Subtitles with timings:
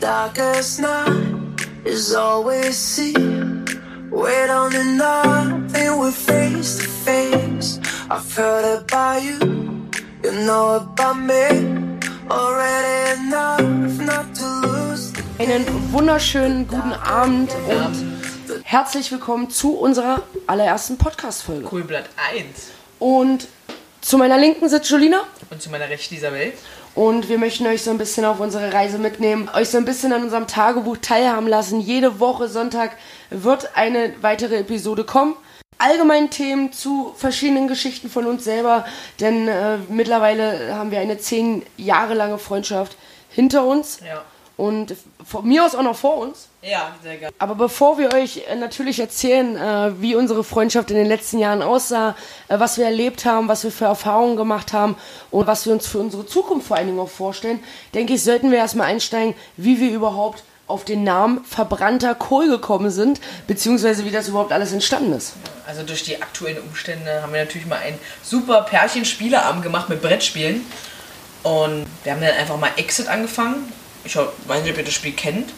[0.00, 3.12] darkest night is all we see.
[4.10, 7.78] We don't need nothing, we're face to face.
[8.10, 9.38] I've heard about you,
[10.24, 12.00] you know about me.
[12.30, 15.12] Already enough not to lose.
[15.38, 21.66] Einen wunderschönen guten Abend und herzlich willkommen zu unserer allerersten Podcast-Folge.
[21.66, 22.46] Coolblatt 1.
[22.98, 23.48] Und
[24.00, 26.52] zu meiner Linken sitzt Jolina Und zu meiner rechten Isabel.
[26.94, 30.12] Und wir möchten euch so ein bisschen auf unsere Reise mitnehmen, euch so ein bisschen
[30.12, 31.80] an unserem Tagebuch teilhaben lassen.
[31.80, 32.92] Jede Woche Sonntag
[33.30, 35.34] wird eine weitere Episode kommen.
[35.78, 38.84] Allgemein Themen zu verschiedenen Geschichten von uns selber,
[39.18, 42.98] denn äh, mittlerweile haben wir eine zehn Jahre lange Freundschaft
[43.30, 44.22] hinter uns Ja.
[44.58, 46.49] und von mir aus auch noch vor uns.
[46.62, 47.30] Ja, sehr geil.
[47.38, 51.62] Aber bevor wir euch äh, natürlich erzählen, äh, wie unsere Freundschaft in den letzten Jahren
[51.62, 52.14] aussah,
[52.48, 54.96] äh, was wir erlebt haben, was wir für Erfahrungen gemacht haben
[55.30, 57.60] und was wir uns für unsere Zukunft vor allen Dingen auch vorstellen,
[57.94, 62.90] denke ich, sollten wir erstmal einsteigen, wie wir überhaupt auf den Namen verbrannter Kohl gekommen
[62.90, 65.32] sind, beziehungsweise wie das überhaupt alles entstanden ist.
[65.66, 70.64] Also durch die aktuellen Umstände haben wir natürlich mal ein super Pärchen-Spieleabend gemacht mit Brettspielen.
[71.42, 73.72] Und wir haben dann einfach mal Exit angefangen.
[74.04, 75.50] Ich weiß nicht, ob ihr das Spiel kennt.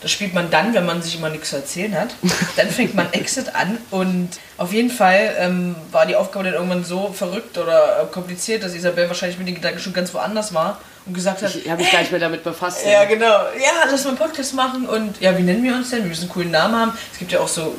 [0.00, 2.10] Das spielt man dann, wenn man sich immer nichts zu erzählen hat.
[2.56, 6.84] Dann fängt man Exit an und auf jeden Fall ähm, war die Aufgabe dann irgendwann
[6.84, 10.80] so verrückt oder äh, kompliziert, dass Isabel wahrscheinlich mit den Gedanken schon ganz woanders war
[11.04, 12.86] und gesagt hat, Ich habe mich gar nicht mehr damit befasst.
[12.86, 13.24] Ja, genau.
[13.26, 16.00] Ja, lass mal einen Podcast machen und ja, wie nennen wir uns denn?
[16.02, 16.92] Wir müssen einen coolen Namen haben.
[17.12, 17.74] Es gibt ja auch so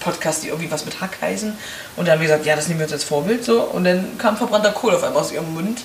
[0.00, 1.56] Podcasts, die irgendwie was mit Hack heißen.
[1.96, 3.62] Und dann haben wir gesagt, ja, das nehmen wir uns als Vorbild so.
[3.62, 5.82] Und dann kam verbrannter Kohl auf einmal aus ihrem Mund.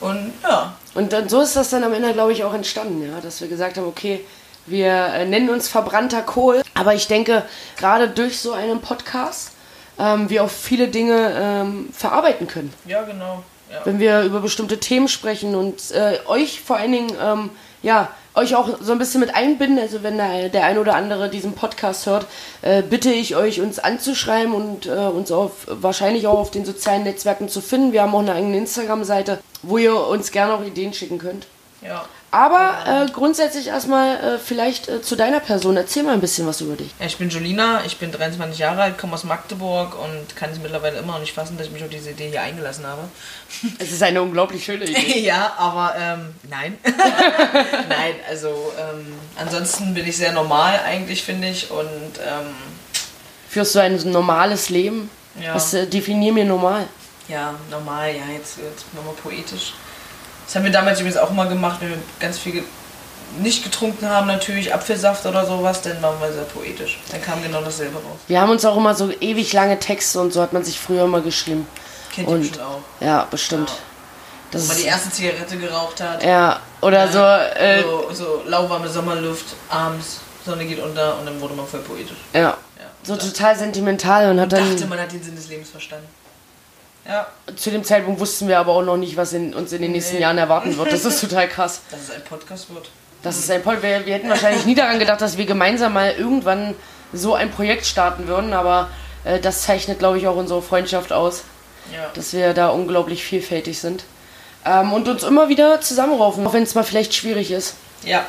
[0.00, 3.20] Und ja, Und dann, so ist das dann am Ende, glaube ich, auch entstanden, ja,
[3.22, 4.20] dass wir gesagt haben, okay,
[4.66, 6.62] wir äh, nennen uns verbrannter Kohl.
[6.74, 7.42] Aber ich denke,
[7.76, 9.52] gerade durch so einen Podcast
[9.98, 12.72] ähm, wir auch viele Dinge ähm, verarbeiten können.
[12.86, 13.42] ja, genau.
[13.72, 13.80] Ja.
[13.84, 17.50] Wenn wir über bestimmte Themen sprechen und äh, euch vor allen Dingen, ähm,
[17.82, 19.78] ja, euch auch so ein bisschen mit einbinden.
[19.78, 22.26] Also wenn der, der ein oder andere diesen Podcast hört,
[22.62, 27.04] äh, bitte ich euch, uns anzuschreiben und äh, uns auf, wahrscheinlich auch auf den sozialen
[27.04, 27.92] Netzwerken zu finden.
[27.92, 31.46] Wir haben auch eine eigene Instagram-Seite, wo ihr uns gerne auch Ideen schicken könnt.
[31.84, 32.04] Ja.
[32.30, 35.76] Aber äh, grundsätzlich erstmal äh, vielleicht äh, zu deiner Person.
[35.76, 36.90] Erzähl mal ein bisschen was über dich.
[36.98, 40.58] Ja, ich bin Jolina, ich bin 23 Jahre alt, komme aus Magdeburg und kann es
[40.58, 43.02] mittlerweile immer noch nicht fassen, dass ich mich auf diese Idee hier eingelassen habe.
[43.78, 45.20] Es ist eine unglaublich schöne Idee.
[45.24, 46.76] ja, aber ähm, nein.
[47.88, 51.70] nein, also ähm, ansonsten bin ich sehr normal eigentlich, finde ich.
[51.70, 51.86] Und
[52.18, 52.54] ähm,
[53.48, 55.08] Führst du ein normales Leben?
[55.40, 55.54] Ja.
[55.54, 56.88] Was äh, definier mir normal?
[57.28, 59.74] ja, normal, ja, jetzt, jetzt nochmal poetisch.
[60.46, 62.62] Das haben wir damals übrigens auch mal gemacht, wenn wir ganz viel ge
[63.40, 67.00] nicht getrunken haben, natürlich Apfelsaft oder sowas, dann waren wir sehr poetisch.
[67.10, 68.18] Dann kam genau dasselbe raus.
[68.28, 71.02] Wir haben uns auch immer so ewig lange Texte und so hat man sich früher
[71.04, 71.66] immer geschrieben.
[72.14, 72.80] Kennt ihr Und bestimmt auch.
[73.04, 73.68] ja, bestimmt.
[73.70, 73.74] Ja.
[74.52, 76.22] Das Wo man die erste Zigarette geraucht hat.
[76.22, 77.18] ja, oder so,
[77.58, 82.18] äh, so, so lauwarme Sommerluft, abends, Sonne geht unter und dann wurde man voll poetisch.
[82.32, 82.56] ja, Ja.
[83.02, 86.06] so total sentimental und hat dann dachte, man hat den Sinn des Lebens verstanden.
[87.06, 87.26] Ja,
[87.56, 90.14] zu dem Zeitpunkt wussten wir aber auch noch nicht, was in, uns in den nächsten
[90.16, 90.22] Nee.
[90.22, 90.92] Jahren erwarten wird.
[90.92, 91.80] Das ist total krass.
[91.90, 92.88] dass es ein Podcast wird.
[93.22, 93.82] Das ist ein Point.
[93.82, 96.74] Wir, wir hätten wahrscheinlich nie daran gedacht, dass wir gemeinsam mal irgendwann
[97.12, 98.88] so ein Projekt starten würden, aber
[99.24, 101.42] äh, das zeichnet, glaube ich, auch unsere Freundschaft aus,
[101.92, 102.06] Ja.
[102.14, 104.04] dass wir da unglaublich vielfältig sind.
[104.66, 107.74] Ähm, und uns immer wieder zusammenraufen, auch wenn es mal vielleicht schwierig ist.
[108.02, 108.24] ja.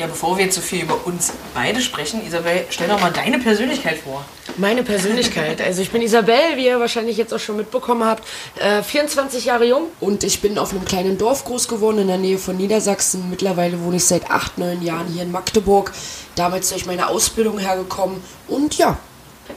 [0.00, 3.38] Ja, bevor wir jetzt so viel über uns beide sprechen, Isabel, stell doch mal deine
[3.38, 4.24] Persönlichkeit vor.
[4.56, 5.60] Meine Persönlichkeit.
[5.70, 8.26] Also ich bin Isabel, wie ihr wahrscheinlich jetzt auch schon mitbekommen habt,
[8.58, 12.16] äh, 24 Jahre jung und ich bin auf einem kleinen Dorf groß geworden in der
[12.16, 13.28] Nähe von Niedersachsen.
[13.28, 15.92] Mittlerweile wohne ich seit 8, 9 Jahren hier in Magdeburg.
[16.34, 18.96] Damals durch meine Ausbildung hergekommen und ja.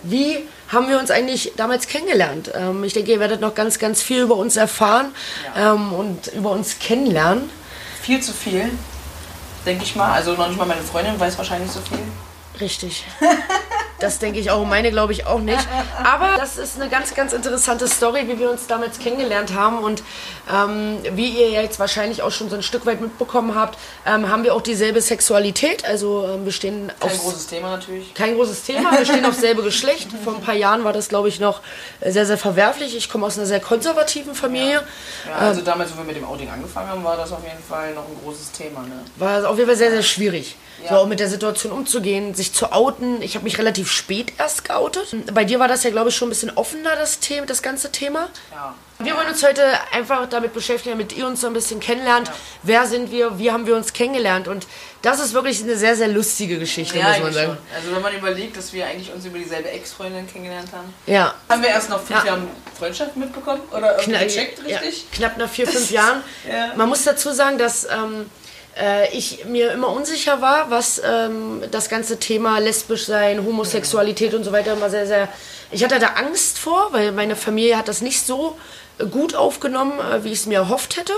[0.04, 2.52] Wie haben wir uns eigentlich damals kennengelernt?
[2.54, 5.14] Ähm, ich denke, ihr werdet noch ganz, ganz viel über uns erfahren
[5.58, 7.50] ähm, und über uns kennenlernen.
[8.02, 8.70] Viel zu viel,
[9.66, 10.12] denke ich mal.
[10.12, 12.00] Also noch nicht mal meine Freundin weiß wahrscheinlich so viel.
[12.60, 13.06] Richtig.
[14.04, 14.66] Das denke ich auch.
[14.66, 15.66] Meine glaube ich auch nicht.
[16.04, 19.78] Aber das ist eine ganz, ganz interessante Story, wie wir uns damals kennengelernt haben.
[19.78, 20.04] Und
[20.54, 24.44] ähm, wie ihr jetzt wahrscheinlich auch schon so ein Stück weit mitbekommen habt, ähm, haben
[24.44, 25.86] wir auch dieselbe Sexualität.
[25.86, 28.14] Also ähm, wir stehen Kein auf großes Thema natürlich.
[28.14, 28.92] kein großes Thema.
[28.92, 30.10] Wir stehen auf selbe Geschlecht.
[30.26, 31.62] Vor ein paar Jahren war das, glaube ich, noch
[32.02, 32.98] sehr, sehr verwerflich.
[32.98, 34.84] Ich komme aus einer sehr konservativen Familie.
[35.26, 37.94] Ja, also damals, wo wir mit dem Outing angefangen haben, war das auf jeden Fall
[37.94, 38.82] noch ein großes Thema.
[38.82, 39.00] Ne?
[39.16, 40.58] War auf jeden Fall sehr, sehr schwierig.
[40.84, 40.90] Ja.
[40.90, 43.22] So auch mit der Situation umzugehen, sich zu outen.
[43.22, 45.16] Ich habe mich relativ spät erst geoutet.
[45.34, 47.92] Bei dir war das ja, glaube ich, schon ein bisschen offener, das, Thema, das ganze
[47.92, 48.30] Thema.
[48.52, 48.76] Ja.
[49.00, 49.62] Wir wollen uns heute
[49.92, 52.32] einfach damit beschäftigen, damit ihr uns so ein bisschen kennenlernt.
[52.62, 53.38] Wer sind wir?
[53.40, 54.48] Wie haben wir uns kennengelernt?
[54.48, 54.66] Und
[55.02, 57.48] das ist wirklich eine sehr, sehr lustige Geschichte, Ja, muss man sagen.
[57.48, 57.58] schon.
[57.76, 60.94] Also wenn man überlegt, dass wir eigentlich uns über dieselbe Ex-Freundin kennengelernt haben.
[61.06, 61.34] Ja.
[61.50, 62.26] Haben wir erst noch fünf Ja.
[62.26, 62.42] Jahre
[62.78, 63.62] Freundschaft mitbekommen?
[63.72, 65.12] Oder irgendwie Knapp, gecheckt, ja, richtig?
[65.12, 66.24] knapp nach vier, fünf Jahren.
[66.48, 66.72] Ja.
[66.76, 68.26] Man muss dazu sagen, dass ähm, äh,
[69.12, 74.52] ich mir immer unsicher war, was ähm, das ganze Thema lesbisch sein, Homosexualität und so
[74.52, 75.28] weiter immer sehr, sehr.
[75.72, 78.58] Ich hatte da Angst vor, weil meine Familie hat das nicht so
[79.12, 81.14] gut aufgenommen, äh, wie ich es mir erhofft hätte.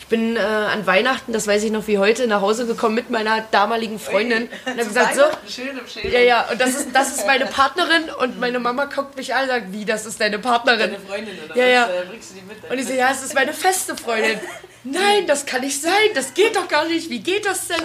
[0.00, 3.10] Ich bin äh, an Weihnachten, das weiß ich noch wie heute, nach Hause gekommen mit
[3.10, 6.12] meiner damaligen Freundin und habe gesagt, so, Schön im Schädel.
[6.12, 9.42] ja, ja, und das ist, das ist meine Partnerin und meine Mama guckt mich an
[9.44, 10.90] und sagt, wie, das ist deine Partnerin?
[10.90, 11.82] Deine Freundin oder Ja, ja.
[11.88, 11.90] was?
[11.90, 12.70] Äh, bringst du die mit?
[12.70, 14.40] Und ich so, ja, es ist meine feste Freundin.
[14.82, 17.82] Nein, das kann nicht sein, das geht doch gar nicht, wie geht das denn?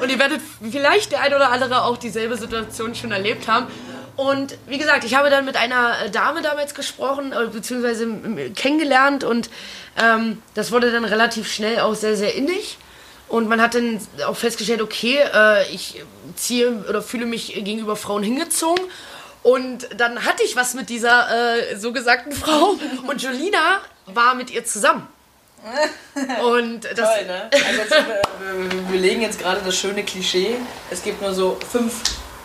[0.00, 0.40] Und ihr werdet
[0.70, 3.66] vielleicht der ein oder andere auch dieselbe Situation schon erlebt haben.
[4.14, 8.08] Und wie gesagt, ich habe dann mit einer Dame damals gesprochen, äh, beziehungsweise
[8.54, 9.50] kennengelernt und
[10.00, 12.78] ähm, das wurde dann relativ schnell auch sehr, sehr innig.
[13.28, 16.02] Und man hat dann auch festgestellt, okay, äh, ich
[16.36, 18.84] ziehe oder fühle mich gegenüber Frauen hingezogen.
[19.42, 21.28] Und dann hatte ich was mit dieser
[21.70, 22.76] äh, so gesagten Frau
[23.06, 25.08] und Jolina war mit ihr zusammen.
[26.42, 27.50] Und das, Toll, ne?
[27.52, 30.56] Also jetzt, wir, wir, wir legen jetzt gerade das schöne Klischee.
[30.90, 32.02] Es gibt nur so fünf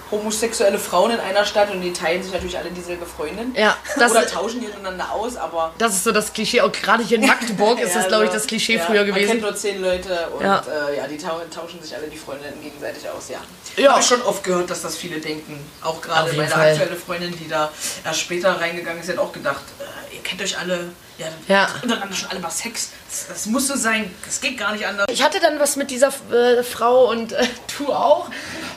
[0.09, 3.55] homosexuelle Frauen in einer Stadt und die teilen sich natürlich alle dieselbe Freundin.
[3.55, 5.73] Ja, das- Oder tauschen die untereinander aus, aber.
[5.77, 6.59] das ist so das Klischee.
[6.59, 9.13] Auch gerade hier in Magdeburg ist das, Ja, glaube ich, das Klischee ja, früher Man
[9.13, 9.41] kennt gewesen.
[9.41, 10.61] nur zehn Leute und Ja.
[10.89, 13.37] äh, ja die tau tauschen sich alle die Freundinnen gegenseitig aus, ja.
[13.77, 13.91] Ja.
[13.91, 15.57] Habe ich schon oft gehört, dass das viele denken.
[15.81, 16.71] Auch gerade meine Fall.
[16.71, 17.71] aktuelle Freundin, die da
[18.03, 21.67] erst später reingegangen ist, hat auch gedacht, äh, ihr kennt euch alle, ja, Ja.
[21.81, 22.89] untereinander schon alle mal Sex.
[23.09, 25.07] Das, das muss so sein, das geht gar nicht anders.
[25.11, 27.47] Ich hatte dann was mit dieser äh, Frau und äh,
[27.77, 28.29] du auch.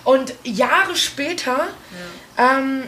[0.04, 1.68] Und Jahre später
[2.36, 2.84] ähm,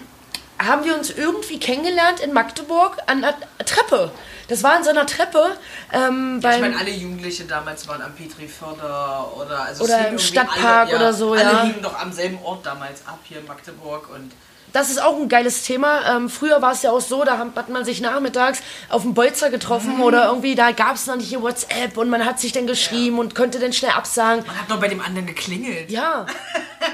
[0.58, 4.10] haben wir uns irgendwie kennengelernt in Magdeburg an einer Treppe.
[4.48, 5.56] Das war an so einer Treppe.
[5.92, 10.88] Ähm, Ich beim, meine, alle Jugendliche damals waren am Petriförder oder also Oder im Stadtpark
[10.88, 11.62] alle, oder so, alle ja.
[11.62, 14.32] hingen doch am selben Ort damals ab hier in Magdeburg und
[14.76, 16.16] Das ist auch ein geiles Thema.
[16.16, 19.48] Ähm, früher war es ja auch so, da hat man sich nachmittags auf dem Bolzer
[19.48, 22.66] getroffen oder irgendwie, da gab es noch nicht hier WhatsApp und man hat sich dann
[22.66, 24.44] geschrieben und konnte dann schnell absagen.
[24.46, 25.90] man hat noch bei dem anderen geklingelt.
[25.90, 26.26] Ja.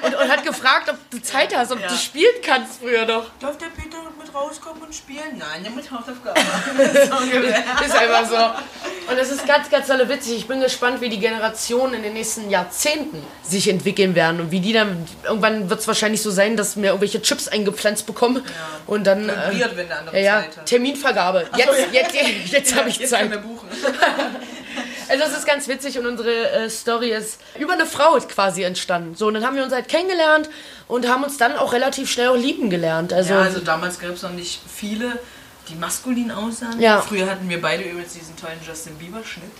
[0.05, 1.89] Und, und hat gefragt, ob du Zeit hast, ob Ja.
[1.89, 3.25] du spielen kannst früher noch.
[3.41, 3.99] Darf der Peter
[4.35, 5.39] rauskommen und spielen?
[5.39, 6.43] Nein, der mit Hausaufgaben.
[6.77, 7.85] so.
[7.85, 9.11] Ist einfach so.
[9.11, 10.37] Und es ist ganz, ganz tolle witzig.
[10.37, 14.61] Ich bin gespannt, wie die Generationen in den nächsten Jahrzehnten sich entwickeln werden und wie
[14.61, 15.05] die dann.
[15.25, 18.45] Irgendwann wird es wahrscheinlich so sein, dass mir irgendwelche Chips eingepflanzt bekommen
[18.87, 19.29] und dann.
[19.29, 19.35] Äh,
[19.75, 20.67] wenn der andere ja, ja, Zeit hat.
[20.67, 21.47] Terminvergabe.
[21.57, 23.31] Jetzt, jetzt, jetzt, jetzt habe ich Jetzt Zeit.
[23.31, 23.69] wir buchen.
[25.09, 29.15] Also das ist ganz witzig und unsere äh, Story ist über eine Frau quasi entstanden.
[29.15, 30.49] So, und dann haben wir uns halt kennengelernt
[30.89, 33.13] und haben uns dann auch relativ schnell auch lieben gelernt.
[33.13, 35.19] Also, Ja, also damals gab es noch nicht viele,
[35.69, 36.81] die maskulin aussahen.
[36.81, 37.01] Ja.
[37.03, 39.51] Früher hatten wir beide übrigens diesen tollen Justin Bieber-Schnitt.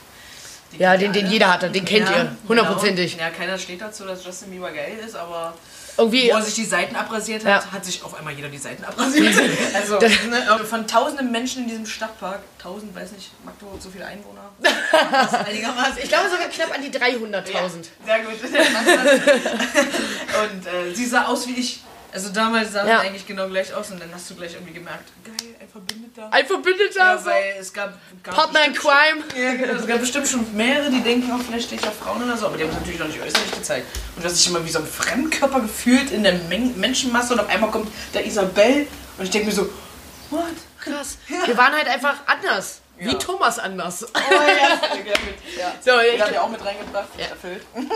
[0.79, 1.33] Ja, den- den alle.
[1.33, 3.13] jeder hatte, den kennt ihr, hundertprozentig.
[3.13, 3.25] Genau.
[3.25, 5.55] Ja, keiner steht dazu, dass Justin Bieber geil ist, aber
[5.99, 6.31] irgendwie.
[6.31, 7.73] wo er sich die Seiten abrasiert hat, Ja.
[7.73, 9.35] hat sich auf einmal jeder die Seiten abrasiert.
[9.75, 14.41] also ne, von tausenden Menschen in diesem Stadtpark, tausend, weiß nicht, Magdeburg so viele Einwohner.
[16.03, 17.89] Ich glaube sogar knapp an die 300.000.
[18.05, 18.35] Sehr gut.
[20.43, 21.81] und äh, sie sah aus wie ich.
[22.13, 23.01] Also damals sah Ja.
[23.01, 26.29] sie eigentlich genau gleich aus und dann hast du gleich irgendwie gemerkt, geil, ein Verbündeter.
[26.31, 27.25] Ein Verbündeter, Ja, so.
[27.31, 29.25] weil es gab, gab Partner in Crime.
[29.33, 29.73] schon- Ja, genau.
[29.81, 32.47] Es gab bestimmt schon mehrere, die denken, oh, vielleicht stehe ich auf Frauen oder so,
[32.49, 33.87] aber die haben es natürlich noch nicht äußerlich gezeigt.
[34.15, 37.41] Und du hast dich immer wie so ein Fremdkörper gefühlt in der Men Menschenmasse und
[37.41, 38.87] auf einmal kommt der Isabel
[39.17, 39.71] und ich denke mir so,
[40.31, 40.45] what?
[40.81, 41.17] Krass.
[41.47, 42.81] Wir waren halt einfach anders.
[42.99, 43.15] Wie Ja.
[43.15, 44.05] Thomas anders.
[44.15, 44.49] Oh ja,
[45.59, 45.73] ja.
[45.81, 47.63] So, Den ich, hat er auch mit reingebracht, erfüllt.
[47.75, 47.91] und,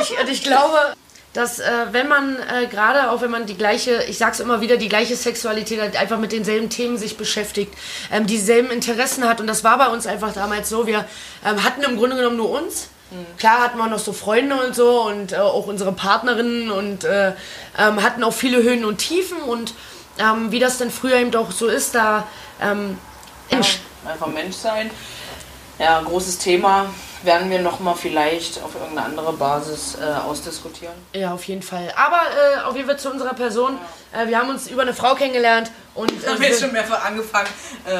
[0.00, 0.94] ich, und ich glaube,
[1.36, 4.76] dass äh, wenn man äh, gerade auch wenn man die gleiche, ich sag's immer wieder,
[4.76, 7.74] die gleiche Sexualität hat, einfach mit denselben Themen sich beschäftigt,
[8.10, 11.04] ähm, dieselben Interessen hat und das war bei uns einfach damals so, wir
[11.44, 12.88] ähm, hatten im Grunde genommen nur uns.
[13.38, 17.34] Klar hatten wir noch so Freunde und so und äh, auch unsere Partnerinnen und äh,
[17.78, 19.74] ähm, hatten auch viele Höhen und Tiefen und
[20.18, 22.26] ähm, wie das dann früher eben auch so ist, da
[22.60, 22.98] ähm,
[23.50, 24.90] Mensch, Einfach Mensch sein.
[25.78, 26.86] Ja, großes Thema.
[27.22, 30.94] Werden wir nochmal vielleicht auf irgendeine andere Basis äh, ausdiskutieren.
[31.14, 31.92] Ja, auf jeden Fall.
[31.96, 33.78] Aber äh, auf jeden Fall zu unserer Person.
[34.12, 36.72] Äh, wir haben uns über eine Frau kennengelernt und Da haben äh, wir jetzt schon
[36.72, 37.48] mehrfach angefangen.
[37.86, 37.92] Äh,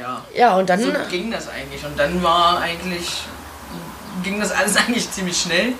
[0.00, 0.24] ja.
[0.34, 1.84] ja und dann So ging das eigentlich.
[1.84, 3.22] Und dann war eigentlich,
[4.22, 5.72] ging das alles eigentlich ziemlich schnell.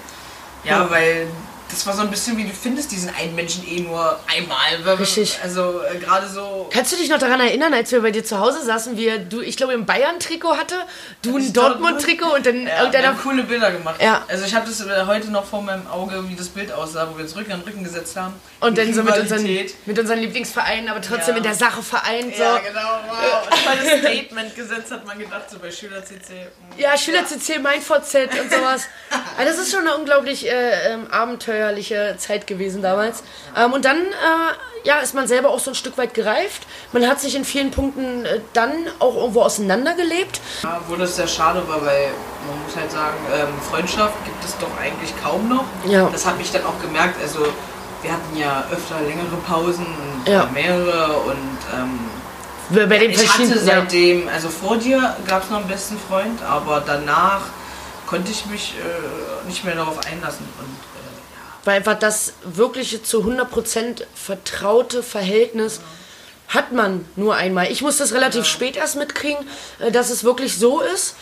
[0.64, 0.90] Ja, Ja.
[0.90, 1.28] weil
[1.70, 4.96] das war so ein bisschen wie du findest diesen einen Menschen eh nur einmal.
[4.96, 5.38] Richtig.
[5.42, 6.68] Also äh, gerade so.
[6.72, 9.40] Kannst du dich noch daran erinnern, als wir bei dir zu Hause saßen, wir, du,
[9.40, 10.74] ich glaube, im Bayern-Trikot hatte,
[11.22, 13.08] du ein Dortmund-Trikot und dann Ja, wir irgendeiner.
[13.08, 14.00] haben coole Bilder gemacht.
[14.02, 14.24] Ja.
[14.28, 17.16] Also ich habe das äh, heute noch vor meinem Auge, wie das Bild aussah, wo
[17.16, 18.34] wir uns Rücken an Rücken gesetzt haben.
[18.60, 19.44] Und Die dann so mit unseren,
[19.86, 21.36] mit unseren Lieblingsvereinen, aber trotzdem Ja.
[21.38, 22.34] in der Sache vereint.
[22.36, 22.42] So.
[22.42, 23.00] Ja, genau.
[23.08, 23.48] Wow.
[23.50, 26.48] Ein tolles Statement gesetzt, hat man gedacht, so bei Schüler-CC.
[26.76, 28.86] Ja, Schüler CC, mein VZ und sowas.
[29.38, 33.22] Also das ist schon eine unglaublich äh, ähm, Abenteuer abenteuerliche Zeit gewesen damals.
[33.56, 36.62] Ähm, und dann äh, ja, ist man selber auch so ein Stück weit gereift.
[36.92, 40.40] Man hat sich in vielen Punkten äh, dann auch irgendwo auseinandergelebt.
[40.62, 42.08] Ja, wo das sehr schade war, weil
[42.48, 45.64] man muss halt sagen, ähm, Freundschaft gibt es doch eigentlich kaum noch.
[45.86, 46.08] Ja.
[46.10, 47.20] Das habe ich dann auch gemerkt.
[47.22, 47.40] Also
[48.02, 50.48] wir hatten ja öfter längere Pausen und Ja.
[50.52, 55.68] mehrere und ähm, Bei den ich hatte seitdem, also vor dir gab es noch einen
[55.68, 57.42] besten Freund, aber danach
[58.06, 60.46] konnte ich mich äh, nicht mehr darauf einlassen.
[60.58, 60.99] Und
[61.64, 65.80] Weil einfach das wirkliche zu 100% vertraute Verhältnis
[66.50, 67.70] hat man nur einmal.
[67.70, 69.46] Ich muss das relativ spät erst mitkriegen,
[69.78, 71.14] äh, dass es wirklich so ist.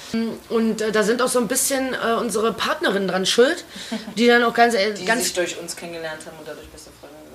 [0.48, 3.64] Und äh, da sind auch so ein bisschen äh, unsere Partnerinnen dran schuld,
[4.16, 4.74] die dann auch ganz...
[4.74, 6.87] die ganz sich durch uns kennengelernt haben und dadurch beste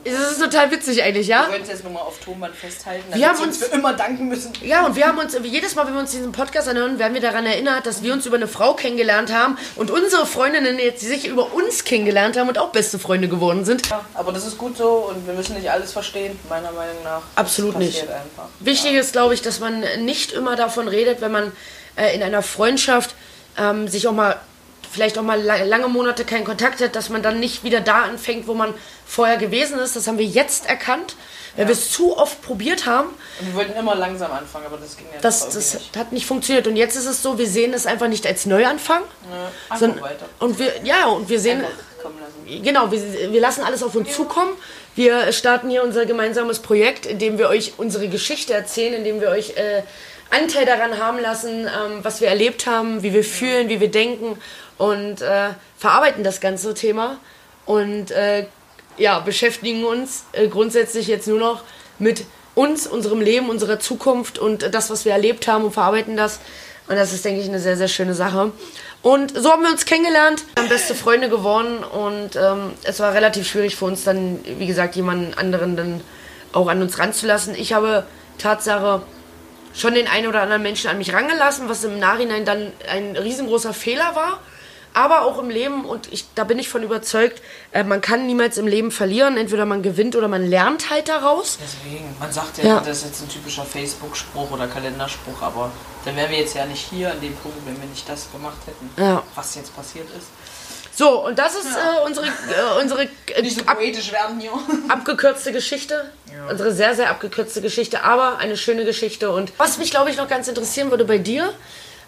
[0.06, 1.44] Das ist total witzig eigentlich, ja?
[1.48, 3.94] Wir wollen es jetzt nur mal auf Tonband festhalten, Wir haben uns uns- für immer
[3.94, 4.52] danken müssen.
[4.62, 7.22] Ja, und wir haben uns, jedes Mal, wenn wir uns diesen Podcast anhören, werden wir
[7.22, 11.28] daran erinnert, dass wir uns über eine Frau kennengelernt haben und unsere Freundinnen jetzt sich
[11.28, 13.90] über uns kennengelernt haben und auch beste Freunde geworden sind.
[13.90, 17.22] Ja, aber das ist gut so und wir müssen nicht alles verstehen, meiner Meinung nach.
[17.36, 18.02] Absolut nicht.
[18.02, 18.48] Einfach.
[18.60, 21.52] Wichtig ist, glaube ich, dass man nicht immer davon redet, wenn man
[21.96, 23.16] äh, in einer Freundschaft
[23.58, 24.36] ähm, sich auch mal,
[24.94, 28.04] vielleicht auch mal la lange Monate keinen Kontakt hat, dass man dann nicht wieder da
[28.04, 28.74] anfängt, wo man
[29.06, 29.96] vorher gewesen ist.
[29.96, 31.16] Das haben wir jetzt erkannt,
[31.58, 33.10] weil wir es zu oft probiert haben.
[33.40, 35.98] Und wir wollten immer langsam anfangen, aber das ging ja Das, das nicht.
[35.98, 36.68] hat nicht funktioniert.
[36.68, 39.02] Und jetzt ist es so, wir sehen es einfach nicht als Neuanfang.
[39.70, 40.26] Ja, sondern- weiter.
[40.40, 41.64] Und wir, ja, und wir sehen.
[42.62, 44.52] Genau, wir, wir lassen alles auf uns zukommen.
[44.96, 49.22] Wir starten hier unser gemeinsames Projekt, in dem wir euch unsere Geschichte erzählen, in dem
[49.22, 49.82] wir euch äh,
[50.30, 54.38] Anteil daran haben lassen, ähm, was wir erlebt haben, wie wir fühlen, wie wir denken
[54.78, 57.18] und äh, verarbeiten das ganze Thema
[57.66, 58.46] und äh,
[58.98, 61.64] ja, beschäftigen uns äh, grundsätzlich jetzt nur noch
[62.00, 62.26] mit
[62.56, 66.40] uns, unserem Leben, unserer Zukunft und das, was wir erlebt haben und verarbeiten das.
[66.88, 68.52] Und das ist, denke ich, eine sehr, sehr schöne Sache.
[69.02, 73.48] Und so haben wir uns kennengelernt, haben beste Freunde geworden und ähm, es war relativ
[73.48, 76.02] schwierig für uns dann, wie gesagt, jemanden anderen dann
[76.52, 77.56] auch an uns ranzulassen.
[77.56, 78.06] Ich habe
[78.38, 79.02] Tatsache
[79.74, 83.74] schon den einen oder anderen Menschen an mich rangelassen, was im Nachhinein dann ein riesengroßer
[83.74, 84.40] Fehler war.
[84.94, 88.58] Aber auch im Leben, und ich, da bin ich von überzeugt, äh, man kann niemals
[88.58, 89.38] im Leben verlieren.
[89.38, 91.58] Entweder man gewinnt oder man lernt halt daraus.
[91.62, 92.80] Deswegen, man sagt ja, Ja.
[92.80, 95.72] das ist jetzt ein typischer Facebook-Spruch oder Kalenderspruch, aber
[96.06, 98.58] dann wären wir jetzt ja nicht hier an dem Punkt, wenn wir nicht das gemacht
[98.66, 99.24] hätten, Ja.
[99.36, 100.28] was jetzt passiert ist.
[100.96, 104.52] So, und das ist äh, unsere, äh, unsere äh, so ab, poetisch werden hier.
[104.90, 106.12] abgekürzte Geschichte.
[106.50, 109.32] Unsere sehr, sehr abgekürzte Geschichte, aber eine schöne Geschichte.
[109.32, 111.52] Und was mich, glaube ich, noch ganz interessieren würde bei dir,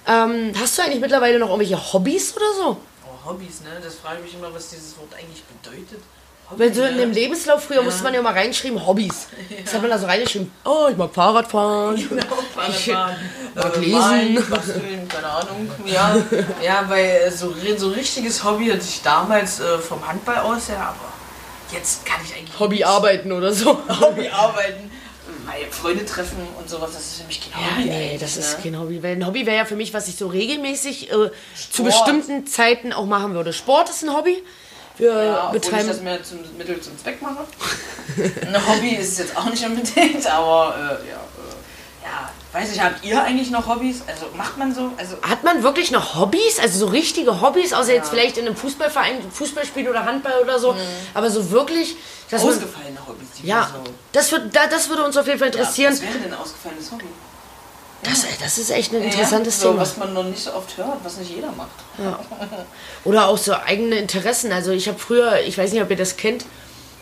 [0.07, 2.77] ähm, hast du eigentlich mittlerweile noch irgendwelche Hobbys oder so?
[3.05, 3.69] Oh, Hobbys, ne?
[3.83, 6.01] Das frage ich mich immer, was dieses Wort eigentlich bedeutet.
[6.49, 9.27] Hobby, Weil so in dem Lebenslauf früher musste man ja mal reinschreiben, Hobbys.
[9.65, 10.51] Das hat man da so reingeschrieben.
[10.63, 11.95] Oh, ich mag Fahrradfahren.
[12.09, 13.15] Genau, Fahrradfahren,
[13.55, 13.91] mag äh, lesen.
[13.99, 15.71] malen, basteln, keine Ahnung.
[15.85, 16.15] Ja,
[16.63, 20.89] ja weil so, ri- so richtiges Hobby hatte ich damals äh, vom Handball aus, ja,
[20.89, 21.13] aber
[21.71, 23.79] jetzt kann ich eigentlich Hobby arbeiten oder so.
[23.99, 24.91] Hobby arbeiten,
[25.45, 27.85] meine Freunde treffen und sowas, das ist für mich kein Ja, Hobby.
[27.89, 28.63] nee, das ist ne?
[28.63, 29.01] kein Hobby.
[29.03, 31.29] Weil ein Hobby wäre ja für mich, was ich so regelmäßig äh,
[31.71, 33.53] zu bestimmten Zeiten auch machen würde.
[33.53, 34.43] Sport ist ein Hobby.
[34.97, 35.87] Wir Ja, obwohl ich betreiben.
[35.87, 37.45] das mehr zum Mittel zum Zweck mache.
[38.47, 42.79] ein Hobby ist es jetzt auch nicht unbedingt, aber äh, ja, äh, ja, weiß ich,
[42.81, 44.03] habt ihr eigentlich noch Hobbys?
[44.07, 46.59] Also macht man so, also Hat man wirklich noch Hobbys?
[46.59, 50.59] Also so richtige Hobbys, außer jetzt vielleicht in einem Fußballverein, Fußball spielen oder Handball oder
[50.59, 50.75] so.
[51.13, 51.97] Aber so wirklich,
[52.29, 55.27] dass man, ausgefallene Hobbys, die ja, man so das, wird, da, das würde uns auf
[55.27, 55.93] jeden Fall interessieren.
[55.93, 57.05] Ja, was wäre denn ein ausgefallenes Hobby?
[58.03, 59.81] Das, das ist echt ein interessantes ja, so, Thema.
[59.81, 61.71] Was man noch nicht so oft hört, was nicht jeder macht.
[63.03, 64.51] Oder auch so eigene Interessen.
[64.51, 66.45] Also ich habe früher, ich weiß nicht, ob ihr das kennt,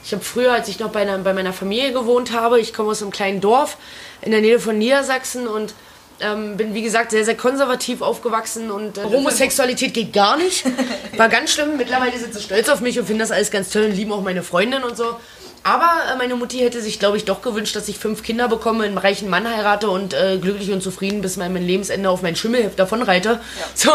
[0.05, 2.91] ich habe früher, als ich noch bei, einer, bei meiner Familie gewohnt habe, ich komme
[2.91, 3.77] aus einem kleinen Dorf
[4.21, 5.73] in der Nähe von Niedersachsen und
[6.19, 10.65] ähm, bin, wie gesagt, sehr, sehr konservativ aufgewachsen und äh, Homosexualität geht gar nicht.
[11.17, 11.77] War ganz schlimm.
[11.77, 14.21] Mittlerweile sind sie stolz auf mich und finden das alles ganz toll und lieben auch
[14.21, 15.15] meine Freundin und so.
[15.63, 18.83] Aber äh, meine Mutti hätte sich, glaube ich, doch gewünscht, dass ich fünf Kinder bekomme,
[18.83, 22.71] einen reichen Mann heirate und äh, glücklich und zufrieden bis mein Lebensende auf meinen Schimmel
[22.75, 23.39] davonreite.
[23.73, 23.91] So,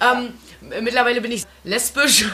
[0.00, 0.34] ähm,
[0.80, 2.26] mittlerweile bin ich lesbisch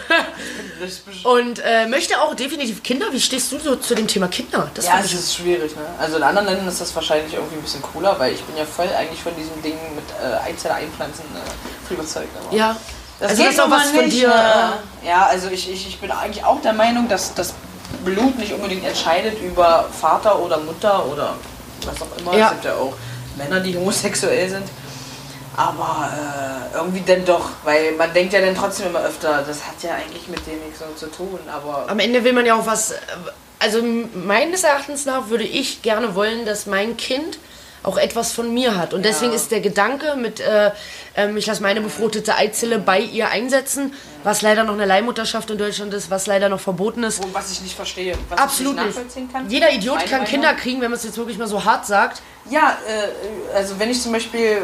[1.25, 3.07] und äh, möchte auch definitiv Kinder.
[3.12, 4.71] Wie stehst du so zu dem Thema Kinder?
[4.75, 5.83] Das Ja, es ich ist schwierig, ne?
[5.99, 8.64] Also in anderen Ländern ist das wahrscheinlich irgendwie ein bisschen cooler, weil ich bin ja
[8.64, 12.28] voll eigentlich von diesem Ding mit äh, Einzeller einpflanzen äh, überzeugt.
[12.45, 12.76] Aber ja.
[13.21, 14.28] Das also geht das ist auch was von nicht, dir.
[14.28, 14.73] ne?
[15.04, 17.52] Ja, also ich, ich, ich bin eigentlich auch der Meinung, dass das
[18.04, 21.35] Blut nicht unbedingt entscheidet über Vater oder Mutter oder
[21.85, 22.37] was auch immer.
[22.37, 22.47] Ja.
[22.47, 22.95] Es gibt ja auch
[23.37, 24.66] Männer, die homosexuell sind.
[25.58, 26.08] Aber
[26.72, 29.90] äh, irgendwie dann doch, weil man denkt ja dann trotzdem immer öfter, das hat ja
[29.96, 31.40] eigentlich mit dem nichts so zu tun.
[31.52, 32.94] Aber Am Ende will man ja auch was.
[33.58, 37.40] Also meines Erachtens nach würde ich gerne wollen, dass mein Kind
[37.82, 38.92] auch etwas von mir hat.
[38.94, 40.70] Und deswegen ist der Gedanke mit, äh,
[41.16, 45.58] ähm, ich lasse meine befruchtete Eizelle bei ihr einsetzen, was leider noch eine Leihmutterschaft in
[45.58, 47.22] Deutschland ist, was leider noch verboten ist.
[47.22, 48.14] Wo- Was ich nicht verstehe.
[48.28, 49.48] Was Absolut ich nicht nachvollziehen kann.
[49.50, 50.24] Jeder Idiot kann.
[50.24, 52.20] Kinder kriegen, wenn man es jetzt wirklich mal so hart sagt.
[52.50, 54.56] Ja, äh, also wenn ich zum Beispiel äh,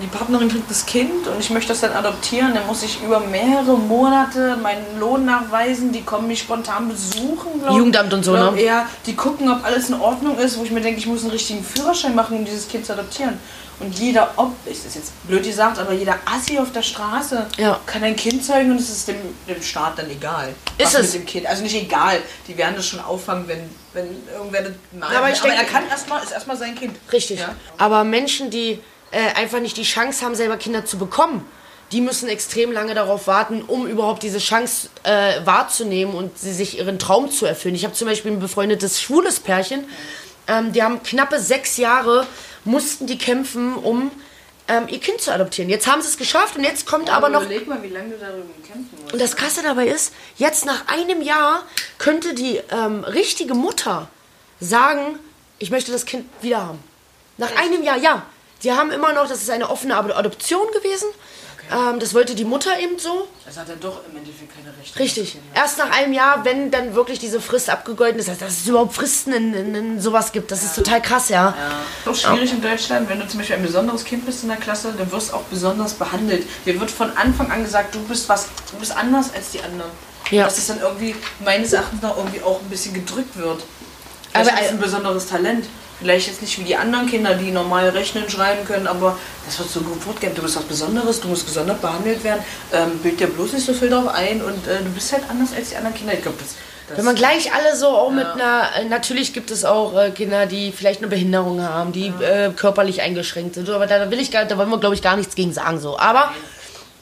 [0.00, 3.18] die Partnerin kriegt das Kind und ich möchte das dann adoptieren, dann muss ich über
[3.20, 5.90] mehrere Monate meinen Lohn nachweisen.
[5.92, 8.62] Die kommen mich spontan besuchen, glaube Jugendamt und so, glaub, ne?
[8.62, 11.32] Ja, die gucken, ob alles in Ordnung ist, wo ich mir denke, ich muss einen
[11.32, 13.38] richtigen Führerschein machen, um dieses Kind zu adoptieren.
[13.80, 17.80] Und jeder, ob, ist das jetzt blöd gesagt, aber jeder Assi auf der Straße Ja.
[17.86, 19.16] kann ein Kind zeugen und es ist dem,
[19.48, 20.54] dem Staat dann egal.
[20.76, 21.14] Ist es?
[21.14, 21.46] mit dem Kind.
[21.46, 25.16] Also nicht egal, die werden das schon auffangen, wenn, wenn irgendwer das macht.
[25.16, 26.94] aber ich aber denke- er kann erstmal, ist erstmal sein Kind.
[27.10, 27.40] Richtig.
[27.40, 27.54] Ja.
[27.78, 31.44] Aber Menschen, die äh, einfach nicht die Chance haben, selber Kinder zu bekommen,
[31.92, 36.78] die müssen extrem lange darauf warten, um überhaupt diese Chance äh, wahrzunehmen und sie sich
[36.78, 37.74] ihren Traum zu erfüllen.
[37.74, 39.84] Ich habe zum Beispiel ein befreundetes schwules Pärchen,
[40.46, 42.26] ähm, die haben knappe sechs Jahre,
[42.64, 44.10] mussten die kämpfen, um
[44.68, 45.68] ähm, ihr Kind zu adoptieren.
[45.68, 48.18] Jetzt haben sie es geschafft und jetzt kommt aber noch Überleg mal, wie lange du
[48.18, 49.12] darüber kämpfen musst.
[49.12, 51.64] und das Krasse dabei ist, jetzt nach einem Jahr
[51.98, 54.08] könnte die ähm, richtige Mutter
[54.60, 55.18] sagen,
[55.58, 56.78] ich möchte das Kind wieder haben.
[57.36, 58.22] Nach einem Jahr, ja.
[58.62, 61.08] Die haben immer noch, das ist eine offene Ad- Adoption gewesen.
[61.72, 63.28] Ähm, das wollte die Mutter eben so.
[63.46, 64.98] Das hat er doch im Endeffekt keine Rechte.
[64.98, 65.38] Richtig.
[65.54, 69.32] Erst nach einem Jahr, wenn dann wirklich diese Frist abgegolten ist, dass es überhaupt Fristen
[69.32, 70.50] in, in, in sowas gibt.
[70.50, 71.54] Das ist total krass, ja.
[72.04, 74.92] Doch schwierig in Deutschland, wenn du zum Beispiel ein besonderes Kind bist in der Klasse,
[74.98, 76.44] dann wirst du auch besonders behandelt.
[76.66, 79.90] Dir wird von Anfang an gesagt, du bist was, du bist anders als die anderen.
[80.32, 80.44] Ja.
[80.44, 81.14] Dass es dann irgendwie
[81.44, 83.62] meines Erachtens noch irgendwie auch ein bisschen gedrückt wird.
[84.32, 85.66] Aber, Vielleicht ist es äh, ein besonderes Talent.
[86.00, 89.68] Vielleicht jetzt nicht wie die anderen Kinder, die normal rechnen, schreiben können, aber das wird
[89.68, 90.34] so gut fortgehen.
[90.34, 92.42] Du bist was Besonderes, du musst gesondert behandelt werden.
[92.72, 95.52] Ähm, bild dir bloß nicht so viel drauf ein und äh, du bist halt anders
[95.54, 96.14] als die anderen Kinder.
[96.14, 96.54] Ich glaube, das,
[96.88, 100.10] das Wenn man gleich alle so auch mit einer, äh, natürlich gibt es auch äh,
[100.10, 104.30] Kinder, die vielleicht eine Behinderung haben, die äh, körperlich eingeschränkt sind, aber da will ich
[104.30, 105.98] gar, da wollen wir glaube ich gar nichts gegen sagen so.
[105.98, 106.32] Aber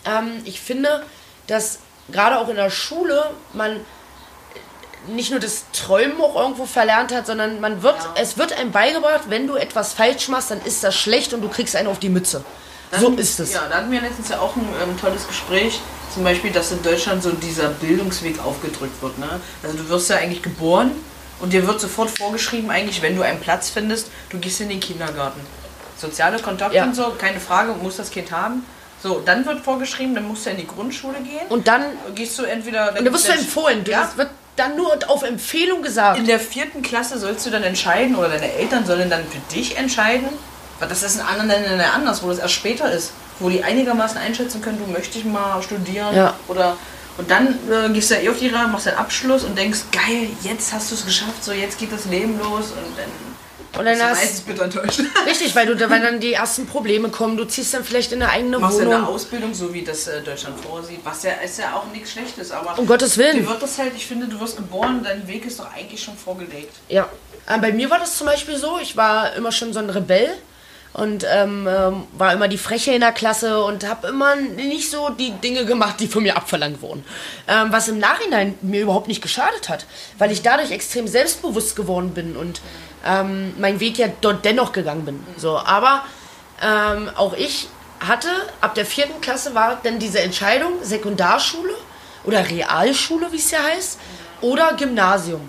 [0.05, 1.03] ähm, ich finde,
[1.47, 1.79] dass
[2.11, 3.77] gerade auch in der Schule man
[5.09, 9.23] nicht nur das Träumen auch irgendwo verlernt hat, sondern man wird, es wird einem beigebracht,
[9.29, 12.09] wenn du etwas falsch machst, dann ist das schlecht und du kriegst einen auf die
[12.09, 12.45] Mütze.
[12.99, 13.53] so ist es.
[13.53, 15.81] Ja, da hatten wir letztens ja auch ein ähm, tolles Gespräch.
[16.13, 19.19] Zum Beispiel, dass in Deutschland so dieser Bildungsweg aufgedrückt wird.
[19.19, 19.29] Ne?
[19.63, 20.91] Also du wirst ja eigentlich geboren
[21.41, 24.81] und dir wird sofort vorgeschrieben, eigentlich, wenn du einen Platz findest, du gehst in den
[24.81, 25.41] Kindergarten.
[25.97, 26.85] Soziale Kontakte Ja.
[26.85, 28.65] und so, keine Frage, muss das Kind haben.
[29.03, 31.47] So, dann wird vorgeschrieben, dann musst du in die Grundschule gehen.
[31.51, 32.95] Und dann, gehst du entweder...
[32.99, 33.85] und da wirst du empfohlen.
[33.85, 36.19] Du, Ja, wird dann nur auf Empfehlung gesagt.
[36.19, 39.77] in der vierten Klasse sollst du dann entscheiden, oder deine Eltern sollen dann für dich
[39.77, 40.29] entscheiden,
[40.79, 44.19] weil das ist in anderen Ländern anders, wo das erst später ist, wo die einigermaßen
[44.19, 46.35] einschätzen können, du möchtest mal studieren Ja.
[46.49, 46.77] oder
[47.19, 49.81] und dann äh, gehst du ja eh auf die Reihe, machst deinen Abschluss und denkst,
[49.91, 53.11] geil, jetzt hast du es geschafft, so jetzt geht das Leben los und dann
[53.79, 55.01] Und dann du hast, bitter enttäuscht.
[55.27, 57.37] Richtig, weil, du, weil dann die ersten Probleme kommen.
[57.37, 59.09] Du ziehst dann vielleicht in eine eigene machst ja eine Wohnung.
[59.09, 62.79] Ausbildung, so wie das äh, Deutschland vorsieht, was ja ist ja auch nichts Schlechtes, aber
[62.79, 63.37] Um Gottes Willen.
[63.37, 66.17] dir wird das halt, ich finde, du wirst geboren, dein Weg ist doch eigentlich schon
[66.17, 66.75] vorgelegt.
[66.89, 67.09] Ja.
[67.47, 70.31] Äh, bei mir war das zum Beispiel so, ich war immer schon so ein Rebell
[70.95, 75.11] und ähm, ähm, war immer die Freche in der Klasse und habe immer nicht so
[75.11, 77.05] die Dinge gemacht, die von mir abverlangt wurden.
[77.47, 79.87] Ähm, was im Nachhinein mir überhaupt nicht geschadet hat,
[80.19, 82.61] weil ich dadurch extrem selbstbewusst geworden bin und
[83.05, 85.25] ähm, meinen Weg ja dort dennoch gegangen bin.
[85.37, 86.05] So, aber
[86.63, 87.69] ähm, auch ich
[88.01, 88.29] hatte,
[88.61, 91.75] ab der vierten Klasse war dann diese Entscheidung, Sekundarschule
[92.25, 93.99] oder Realschule, wie es ja heißt,
[94.41, 95.49] oder Gymnasium.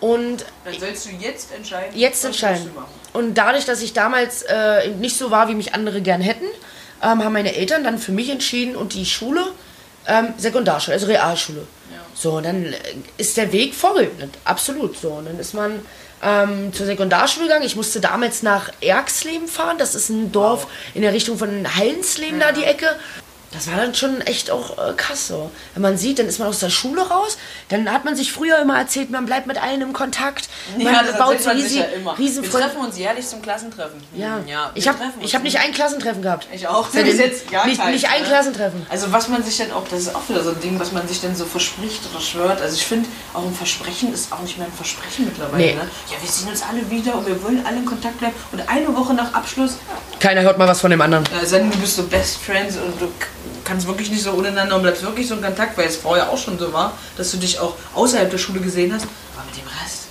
[0.00, 1.96] Und Dann sollst du jetzt entscheiden.
[1.96, 2.64] jetzt was entscheiden.
[2.64, 2.92] willst du machen.
[3.12, 6.46] Und dadurch, dass ich damals äh, nicht so war, wie mich andere gern hätten,
[7.02, 9.46] ähm, haben meine Eltern dann für mich entschieden und die Schule,
[10.06, 11.66] ähm, Sekundarschule, also Realschule.
[12.14, 12.76] So, und dann äh,
[13.18, 15.10] ist der Weg vorgeebnet, absolut so.
[15.10, 15.80] Und dann ist man
[16.24, 17.66] ähm, zur Sekundarschule gegangen.
[17.66, 22.40] Ich musste damals nach Erxleben fahren, das ist ein Dorf in der Richtung von Hallensleben
[22.40, 22.86] da die Ecke.
[23.54, 25.50] Das war dann schon echt auch äh, krass so.
[25.74, 27.38] Wenn man sieht, dann ist man aus der Schule raus,
[27.68, 31.02] dann hat man sich früher immer erzählt, man bleibt mit allen im Kontakt, man Ja,
[31.04, 32.18] das baut so riesig, ja immer.
[32.18, 34.02] riesen Wir treffen uns jährlich zum Klassentreffen.
[34.16, 34.36] ja.
[34.38, 36.48] Hm, ja ich wir habe ich hab nicht ein Klassentreffen gehabt.
[36.52, 36.88] Ich auch.
[36.90, 38.28] Seitdem- Bis jetzt gar nicht, keins, nicht ein ne?
[38.28, 38.86] Klassentreffen.
[38.90, 41.06] Also was man sich dann auch, das ist auch wieder so ein Ding, was man
[41.06, 42.60] sich dann so verspricht oder schwört.
[42.60, 45.56] Also ich finde, auch ein Versprechen ist auch nicht mehr ein Versprechen mittlerweile.
[45.64, 45.74] Nee.
[45.74, 45.88] Ne?
[46.10, 48.34] Ja, wir sehen uns alle wieder und wir wollen alle in Kontakt bleiben.
[48.52, 49.76] Und eine Woche nach Abschluss,
[50.18, 51.24] Keiner hört mal was von dem anderen.
[51.44, 53.12] sagen du bist so Best Friends und du
[53.64, 56.30] k- kannst wirklich nicht so untereinander und bleibst wirklich so in Kontakt, weil es vorher
[56.30, 59.06] auch schon so war, dass du dich auch außerhalb der Schule gesehen hast.
[59.36, 60.02] Aber mit dem Rest,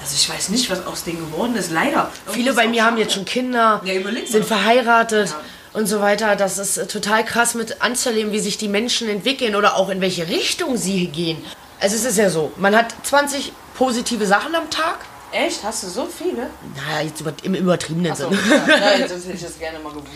[0.00, 1.70] also ich weiß nicht, was aus denen geworden ist.
[1.70, 2.10] Leider.
[2.30, 4.30] Viele bei mir haben jetzt schon Kinder, Ja, überleg mal.
[4.32, 5.40] sind verheiratet Ja.
[5.78, 6.36] und so weiter.
[6.36, 10.00] Das ist äh, total krass mit anzuerleben, wie sich die Menschen entwickeln oder auch in
[10.00, 11.44] welche Richtung sie gehen.
[11.80, 14.98] Also es ist ja so, man hat 20 positive Sachen am Tag
[15.32, 15.64] Echt?
[15.64, 16.48] Hast du so viele?
[16.76, 18.40] Naja, jetzt über, im übertriebenen Achso, Sinne.
[18.68, 20.06] ja, ja, sonst hätte ich das gerne mal gewusst.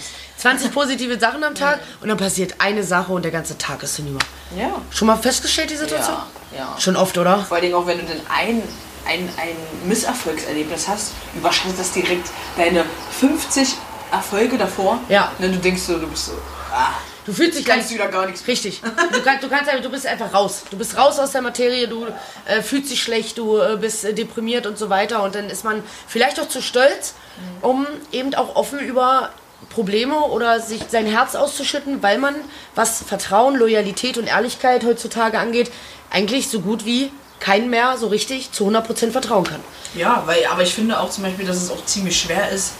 [0.40, 3.96] 20 positive Sachen am Tag und dann passiert eine Sache und der ganze Tag ist
[3.96, 4.20] hinüber.
[4.56, 4.80] Ja.
[4.90, 6.16] Schon mal festgestellt, die Situation?
[6.52, 6.76] Ja, ja.
[6.80, 7.40] Schon oft, oder?
[7.44, 8.62] Vor allen Dingen auch, wenn du dann ein,
[9.06, 12.84] ein, ein Misserfolgserlebnis hast, überschattet das direkt deine
[13.18, 13.74] 50
[14.10, 14.98] Erfolge davor.
[15.08, 15.30] Ja.
[15.38, 16.32] Und dann du denkst so, du bist so,
[16.72, 16.88] ah,
[17.26, 17.76] Du fühlst dich gleich.
[17.78, 18.46] kannst wieder gar nichts.
[18.48, 18.80] Richtig.
[19.12, 20.62] Du, kann, du kannst einfach, du bist einfach raus.
[20.70, 22.06] Du bist raus aus der Materie, du
[22.46, 25.22] äh, fühlst dich schlecht, du äh, bist äh, deprimiert und so weiter.
[25.22, 27.14] Und dann ist man vielleicht auch zu stolz,
[27.60, 29.30] um eben auch offen über
[29.68, 32.34] Probleme oder sich sein Herz auszuschütten, weil man,
[32.74, 35.70] was Vertrauen, Loyalität und Ehrlichkeit heutzutage angeht,
[36.10, 39.60] eigentlich so gut wie keinen mehr so richtig zu 100% vertrauen kann.
[39.94, 42.72] Ja, weil, aber ich finde auch zum Beispiel, dass es auch ziemlich schwer ist,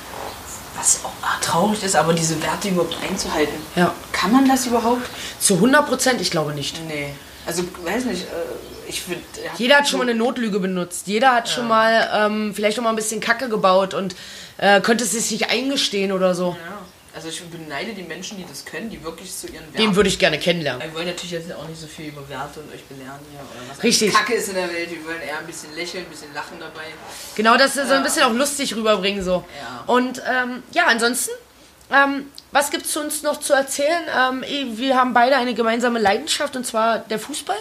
[0.76, 3.54] was auch traurig ist, aber diese Werte überhaupt einzuhalten.
[3.76, 3.92] Ja.
[4.12, 5.02] Kann man das überhaupt?
[5.38, 6.80] Zu 100% ich glaube nicht.
[6.86, 7.14] Nee.
[7.46, 9.22] Also, weiß nicht, äh, ich finde.
[9.56, 11.06] Jeder hat schon mal eine Notlüge benutzt.
[11.06, 14.14] Jeder hat schon mal ähm, vielleicht auch mal ein bisschen Kacke gebaut und
[14.58, 16.56] äh, könnte es sich nicht eingestehen oder so.
[16.64, 16.80] Ja.
[17.12, 19.76] Also, ich beneide die Menschen, die das können, die wirklich zu ihren Werten.
[19.76, 20.80] Den würde ich gerne kennenlernen.
[20.80, 23.68] Wir wollen natürlich jetzt auch nicht so viel über Werte und euch belehren hier oder
[23.68, 24.14] was Richtig.
[24.14, 24.90] Kacke ist in der Welt.
[24.90, 26.84] Wir wollen eher ein bisschen lächeln, ein bisschen lachen dabei.
[27.34, 29.44] Genau, das so ein bisschen auch lustig rüberbringen so.
[29.60, 29.84] Ja.
[29.92, 31.32] Und ähm, ja, ansonsten,
[31.92, 34.04] ähm, was gibt es uns noch zu erzählen?
[34.16, 37.58] Ähm, eh, wir haben beide eine gemeinsame Leidenschaft und zwar der Fußball.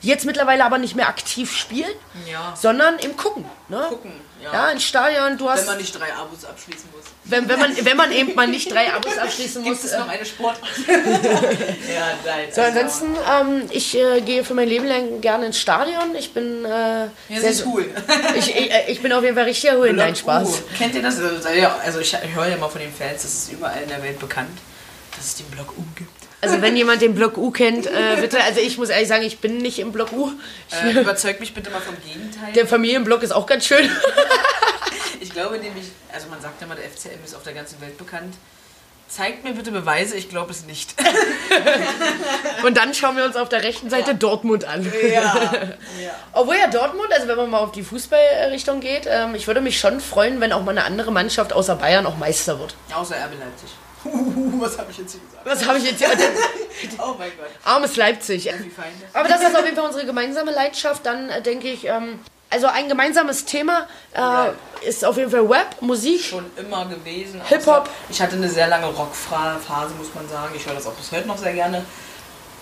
[0.00, 1.90] Jetzt mittlerweile aber nicht mehr aktiv spielen,
[2.30, 2.54] Ja.
[2.56, 3.44] sondern im Gucken.
[3.68, 3.84] Ne?
[3.88, 4.52] Gucken, ja.
[4.52, 7.04] Ja, im Stadion, du hast, Wenn man nicht drei Abos abschließen muss.
[7.24, 9.84] wenn, wenn, man, wenn man eben mal nicht drei Abos abschließen Gibt muss.
[9.84, 10.68] es äh, noch eine Sportart?
[10.86, 12.48] ja, nein.
[12.52, 16.14] So, ansonsten, ähm, ich äh, gehe für mein Leben lang gerne ins Stadion.
[16.16, 17.90] Ich bin äh, Ja, sehr, das ist cool.
[18.36, 19.96] ich, ich, äh, ich bin auf jeden Fall richtig erholt.
[19.96, 20.48] Nein, Spaß.
[20.48, 21.18] Uh, kennt ihr das?
[21.20, 23.88] Also, ja, also ich, ich höre ja mal von den Fans, das ist überall in
[23.88, 24.56] der Welt bekannt,
[25.16, 26.27] dass es den Block U gibt.
[26.40, 29.38] Also wenn jemand den Block U kennt, äh, bitte, also ich muss ehrlich sagen, ich
[29.40, 30.30] bin nicht im Block U.
[30.68, 32.52] Ich, Äh, überzeugt mich bitte mal vom Gegenteil.
[32.52, 33.90] der Familienblock ist auch ganz schön.
[35.20, 37.98] Ich glaube nämlich, also man sagt ja mal, der FCM ist auf der ganzen Welt
[37.98, 38.34] bekannt.
[39.08, 40.94] Zeigt mir bitte Beweise, ich glaube es nicht.
[42.64, 44.90] Und dann schauen wir uns auf der rechten Seite Dortmund an.
[45.12, 45.50] ja.
[46.32, 49.78] Obwohl ja Dortmund, also wenn man mal auf die Fußballrichtung geht, ähm, ich würde mich
[49.80, 52.74] schon freuen, wenn auch mal eine andere Mannschaft außer Bayern auch Meister wird.
[52.94, 53.70] Außer RB Leipzig.
[54.04, 55.46] Uh, was habe ich jetzt hier gesagt?
[55.46, 56.08] Was habe ich jetzt hier?
[57.00, 57.48] Oh mein Gott.
[57.64, 58.48] Armes Leipzig.
[59.12, 61.04] Aber das ist auf jeden Fall unsere gemeinsame Leidenschaft.
[61.04, 65.80] Dann äh, denke ich, ähm, also ein gemeinsames Thema äh, ist auf jeden Fall Web,
[65.80, 66.22] Musik.
[66.22, 67.40] Schon immer gewesen.
[67.44, 67.90] Hip-Hop.
[68.08, 70.54] Ich hatte eine sehr lange Rockphase, muss man sagen.
[70.54, 71.84] Ich höre das auch bis heute noch sehr gerne.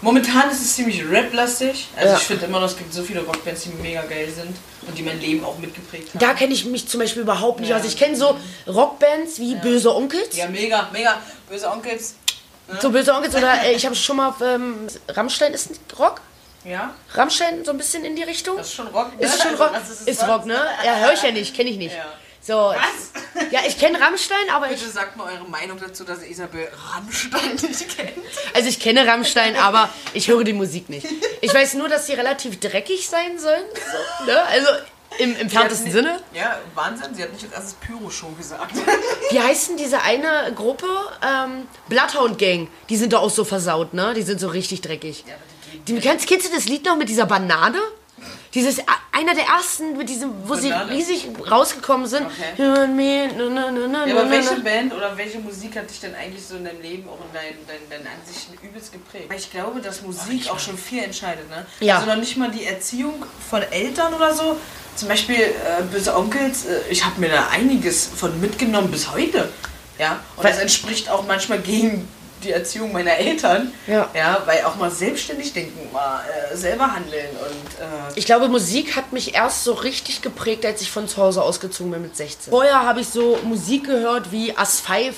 [0.02, 1.88] Momentan ist es ziemlich rap-lastig.
[1.96, 2.16] Also Ja.
[2.18, 4.54] ich finde immer noch, es gibt so viele Rockbands, die mega geil sind
[4.87, 6.18] und die mein Leben auch mitgeprägt haben.
[6.18, 7.78] Da kenne ich mich zum Beispiel überhaupt nicht Ja.
[7.78, 7.85] aus.
[7.85, 10.37] Ich kenne so Rockbands wie Böse Onkels.
[10.37, 11.18] ja, mega, mega.
[11.48, 12.14] Böse Onkels.
[12.80, 16.20] So Böse Onkels oder äh, ich habe schon mal ähm, Rammstein ist ein Rock?
[16.64, 18.56] Ja, Rammstein so ein bisschen in die Richtung?
[18.56, 19.16] das ist schon Rock.
[19.18, 19.24] ne?
[19.24, 19.72] Ist schon Also, Rock.
[19.82, 20.28] es Ist was?
[20.28, 20.59] Rock, ne?
[20.85, 21.94] Ja, höre ich ja nicht, kenne ich nicht.
[21.94, 22.04] Ja.
[22.46, 22.54] So.
[22.74, 23.50] Was?
[23.50, 27.54] Ja, ich kenne Rammstein, aber ich Bitte sagt mal eure Meinung dazu, dass Isabel Rammstein
[27.68, 28.12] nicht kennt.
[28.54, 31.06] also ich kenne Rammstein, aber ich höre die Musik nicht.
[31.40, 34.42] Ich weiß nur, dass sie relativ dreckig sein sollen, so, ne?
[34.44, 34.68] Also
[35.18, 36.20] im entferntesten Sinne.
[36.35, 37.14] Ja, Wahnsinn.
[37.14, 38.72] Sie hat nicht als erstes Pyro-Show gesagt.
[39.30, 40.87] Wie heißt denn diese eine Gruppe?
[41.26, 42.68] Ähm, Bloodhound Gang.
[42.88, 44.14] Die sind doch auch so versaut, ne?
[44.14, 45.24] Die sind so richtig dreckig.
[45.26, 45.35] Ja,
[45.72, 47.78] die Die, kennst, kennst du das Lied noch mit dieser Banane?
[48.57, 48.79] Dieses,
[49.12, 50.88] einer der ersten, mit diesem, wo Banane?
[50.88, 52.25] sie riesig rausgekommen sind.
[52.25, 52.55] Okay.
[52.57, 54.61] Ja, aber welche.
[54.61, 57.66] Band oder welche Musik hat dich denn eigentlich so in deinem Leben, auch in deinen,
[57.66, 59.29] deinen, deinen Ansichten übelst geprägt?
[59.29, 61.66] Weil ich glaube, dass Musik auch schon viel entscheidet, ne?
[61.81, 61.97] Ja.
[61.97, 64.57] Also noch nicht mal die Erziehung von Eltern oder so.
[64.95, 69.51] Zum Beispiel äh, Böse Onkels, äh, ich habe mir da einiges von mitgenommen bis heute.
[69.99, 72.09] Ja, und Weil- das entspricht auch manchmal gegen
[72.42, 73.72] die Erziehung meiner Eltern.
[73.87, 74.09] Ja.
[74.14, 76.22] Ja, weil auch mal selbstständig denken, mal
[76.53, 80.81] äh, selber handeln und äh, Ich glaube, Musik hat mich erst so richtig geprägt, als
[80.83, 82.51] ich von zu Hause ausgezogen bin mit 16.
[82.51, 85.16] Vorher habe ich so Musik gehört wie As Five,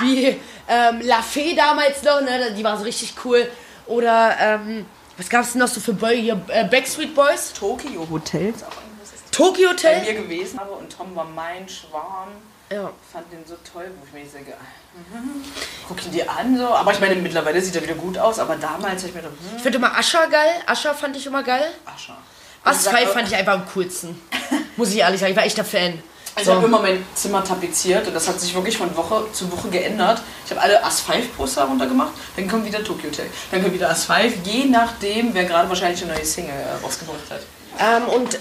[0.00, 0.26] wie
[0.68, 2.52] ähm, La Fee damals noch, ne?
[2.56, 3.48] die war so richtig cool.
[3.86, 4.86] Oder ähm,
[5.16, 6.40] was gab es denn noch so für Boy hier?
[6.48, 10.00] Äh, Backstreet Boys, Tokyo ist Tokyo bei Hotel.
[10.02, 12.28] mir gewesen habe und Tom war mein Schwarm.
[12.72, 12.90] Ja.
[13.12, 14.52] fand den so toll, wo ich mir nicht denke,
[14.94, 15.44] mhm,
[15.88, 16.68] guck ihn dir an so.
[16.68, 19.34] Aber ich meine, mittlerweile sieht er wieder gut aus, aber damals habe ich mir gedacht,
[19.40, 20.50] hm, Ich finde immer Ascher geil.
[20.66, 21.70] Ascher fand ich immer geil.
[21.84, 22.16] Ascher.
[22.64, 24.20] As Ich sag, Five fand ich einfach am coolsten.
[24.76, 26.02] Muss ich ehrlich sagen, ich war echt der Fan.
[26.38, 26.54] Ich So.
[26.54, 30.22] habe immer mein Zimmer tapeziert und das hat sich wirklich von Woche zu Woche geändert.
[30.46, 33.90] Ich habe alle As 5 Poster runtergemacht, dann kommt wieder Tokyo Hotel, dann kommt wieder
[33.90, 37.40] As 5, je nachdem, wer gerade wahrscheinlich eine neue Single äh, rausgebracht hat.
[37.78, 38.38] Ähm, und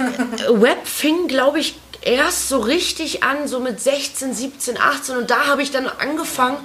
[0.62, 5.18] Web fing, glaube ich, erst so richtig an, so mit 16, 17, 18.
[5.18, 6.58] Und da habe ich dann angefangen,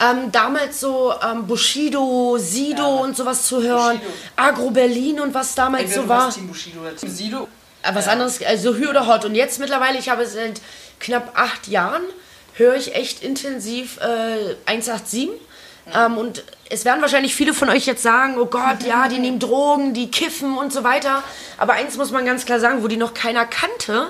[0.00, 3.02] ähm, damals so ähm, Bushido, Sido Ja.
[3.02, 3.98] und sowas zu hören.
[3.98, 4.12] Bushido.
[4.36, 6.30] Agro Berlin und was damals so war.
[6.32, 7.48] Team Bushido oder Team Sido.
[7.82, 9.24] Äh, Was anderes, also Hü oder Hot.
[9.24, 10.60] Und jetzt mittlerweile, ich habe seit
[11.00, 12.02] knapp acht Jahren,
[12.54, 15.30] höre ich echt intensiv äh, 187.
[15.94, 19.38] Ähm, und es werden wahrscheinlich viele von euch jetzt sagen, oh Gott, ja, die nehmen
[19.38, 21.22] Drogen, die kiffen und so weiter.
[21.56, 24.08] Aber eins muss man ganz klar sagen, wo die noch keiner kannte,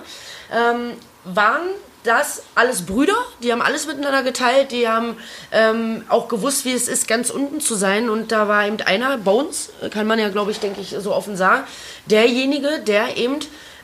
[0.53, 0.93] ähm,
[1.25, 1.69] waren
[2.05, 5.17] das alles Brüder, die haben alles miteinander geteilt, die haben
[5.53, 8.09] ähm, auch gewusst, wie es ist, ganz unten zu sein.
[8.09, 11.37] Und da war eben einer, Bones, kann man ja, glaube ich, denke ich, so offen
[11.37, 11.65] sagen,
[12.07, 13.41] derjenige, der eben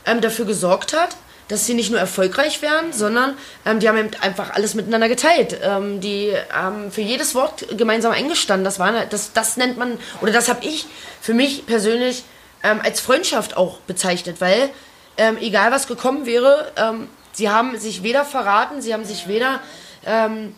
[0.07, 1.17] ähm, dafür gesorgt hat,
[1.49, 5.59] dass sie nicht nur erfolgreich werden, sondern ähm, die haben eben einfach alles miteinander geteilt.
[5.63, 8.65] Ähm, die haben für jedes Wort gemeinsam eingestanden.
[8.65, 10.87] Das, war, das, das nennt man, oder das habe ich
[11.21, 12.25] für mich persönlich
[12.63, 14.71] ähm, als Freundschaft auch bezeichnet, weil
[15.17, 19.61] ähm, egal was gekommen wäre, ähm, sie haben sich weder verraten, sie haben sich weder
[20.07, 20.55] ähm,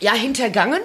[0.00, 0.80] ja, hintergangen,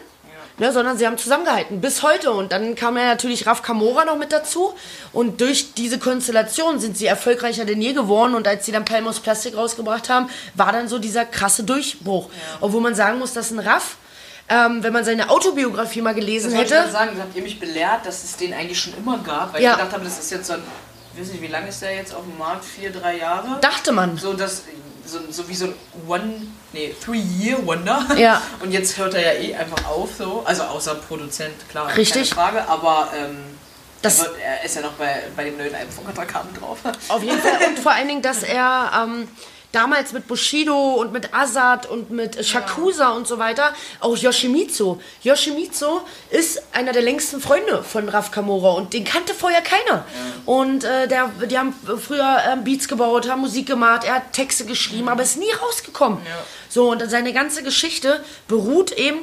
[0.61, 2.31] ne, sondern sie haben zusammengehalten bis heute.
[2.31, 4.73] Und dann kam ja natürlich Raf Kamora noch mit dazu.
[5.11, 8.35] Und durch diese Konstellation sind sie erfolgreicher denn je geworden.
[8.35, 12.29] Und als sie dann Palmos Plastik rausgebracht haben, war dann so dieser krasse Durchbruch.
[12.61, 13.97] Obwohl man sagen muss, dass ein Raff,
[14.49, 17.41] ähm, wenn man seine Autobiografie mal gelesen Das wollte ich hätte, gerade sagen, habt ihr
[17.41, 19.71] mich belehrt, dass es den eigentlich schon immer gab, weil Ja.
[19.71, 20.63] ich gedacht habe, das ist jetzt so ein,
[21.15, 22.63] ich weiß nicht, wie lange ist der jetzt auf dem Markt?
[22.65, 23.57] Vier, drei Jahre?
[23.61, 24.15] dachte man.
[24.17, 24.61] So, das,
[25.05, 25.73] so, so wie so ein
[26.07, 28.07] One, nee, Three-Year-Wonder.
[28.17, 28.41] Ja.
[28.61, 30.43] Und jetzt hört er ja eh einfach auf, so.
[30.45, 32.31] Also außer Produzent, klar, Richtig.
[32.31, 33.37] keine Frage, aber ähm,
[34.01, 36.79] Das- er, wird, er ist ja noch bei, bei dem neuen Album von Katakam drauf.
[37.07, 37.57] Auf jeden Fall.
[37.69, 39.27] Und vor allen Dingen, dass er ähm,
[39.71, 44.99] damals mit Bushido und mit Azad und mit Shakusa und so weiter, auch Yoshimitsu.
[45.23, 50.05] Yoshimitsu ist einer der längsten Freunde von Raf Kamora und den kannte vorher keiner.
[50.45, 54.65] Und äh, der, die haben früher ähm, Beats gebaut, haben Musik gemacht, er hat Texte
[54.65, 56.19] geschrieben, aber ist nie rausgekommen.
[56.69, 59.19] So, und seine ganze Geschichte beruht eben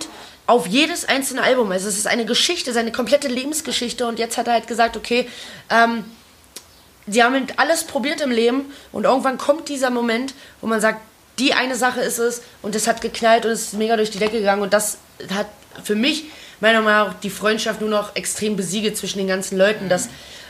[0.46, 1.70] auf jedes einzelne Album.
[1.72, 5.28] Also es ist eine Geschichte, seine komplette Lebensgeschichte und jetzt hat er halt gesagt, okay,
[5.70, 6.04] ähm,
[7.10, 11.00] sie haben alles probiert im Leben und irgendwann kommt dieser Moment, wo man sagt,
[11.38, 14.18] die eine Sache ist es und es hat geknallt und es ist mega durch die
[14.18, 14.98] Decke gegangen und das
[15.32, 15.46] hat
[15.84, 16.24] für mich
[16.60, 20.08] meiner Meinung nach die Freundschaft nur noch extrem besiegelt zwischen den ganzen Leuten, dass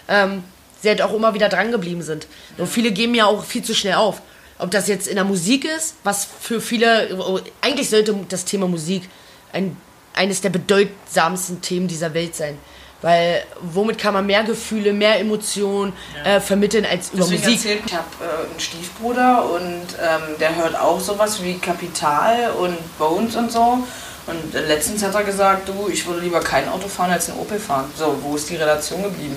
[0.09, 0.43] ähm,
[0.81, 2.27] sie halt auch immer wieder dran geblieben sind.
[2.57, 4.23] Und viele geben ja auch viel zu schnell auf.
[4.59, 9.09] Ob das jetzt in der Musik ist, was für viele, eigentlich sollte das Thema Musik
[9.53, 9.77] ein,
[10.15, 12.59] eines der bedeutsamsten Themen dieser Welt sein.
[13.01, 15.93] Weil womit kann man mehr Gefühle, mehr Emotionen
[16.25, 17.57] äh, vermitteln als über Deswegen Musik?
[17.59, 22.77] erzählt, ich habe äh, einen Stiefbruder und ähm, der hört auch sowas wie Kapital und
[22.99, 23.79] Bones und so.
[24.27, 27.39] Und äh, letztens hat er gesagt, du, ich würde lieber kein Auto fahren als ein
[27.39, 27.85] Opel fahren.
[27.97, 29.37] So, wo ist die Relation geblieben?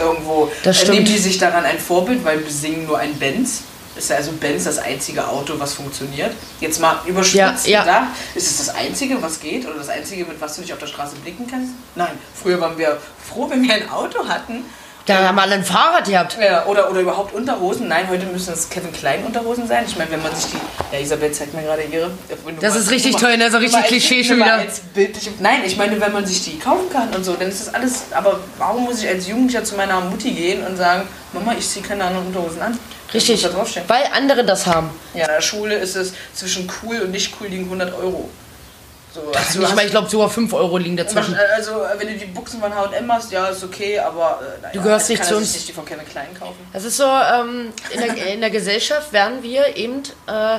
[0.00, 1.08] Irgendwo Das äh, nehmen stimmt.
[1.16, 3.62] die sich daran ein Vorbild, weil wir singen nur ein Benz.
[3.96, 6.32] Ist ja also Benz das einzige Auto, was funktioniert.
[6.60, 7.80] Jetzt mal überspitzt Ja, ja.
[7.80, 10.78] gedacht, ist es das einzige, was geht oder das einzige, mit was du nicht auf
[10.78, 11.72] der Straße blicken kannst?
[11.96, 12.18] Nein.
[12.40, 12.98] Früher waren wir
[13.28, 14.64] froh, wenn wir ein Auto hatten.
[15.06, 16.36] Da haben alle ein Fahrrad gehabt.
[16.40, 17.88] Ja, oder, oder überhaupt Unterhosen.
[17.88, 19.84] Nein, heute müssen es Kevin Klein Unterhosen sein.
[19.86, 20.94] Ich meine, wenn man sich die.
[20.94, 22.10] Ja, Isabel zeigt mir gerade ihre.
[22.28, 23.50] du Das ist richtig toll, ne?
[23.50, 24.64] So richtig Klischee schon wieder.
[25.40, 28.04] nein, ich meine, wenn man sich die kaufen kann und so, dann ist das alles.
[28.12, 31.84] Aber warum muss ich als Jugendlicher zu meiner Mutti gehen und sagen, Mama, ich ziehe
[31.84, 32.78] keine anderen Unterhosen an?
[33.12, 33.46] Richtig.
[33.88, 34.90] Weil andere das haben.
[35.14, 38.30] Ja, in der Schule ist es zwischen cool und nicht cool liegen 100 Euro.
[39.12, 41.36] So, also, Nicht mal, ich glaube, sogar 5 Euro liegen dazwischen.
[41.56, 44.82] also, wenn du die Buchsen von H&M hast, ja, ist okay, aber äh, naja, Du
[44.82, 45.52] gehörst ich nicht zu uns.
[45.52, 46.58] nicht die von Kevin Klein kaufen.
[46.72, 50.58] Das ist so, ähm, in, der, in der Gesellschaft werden wir eben äh,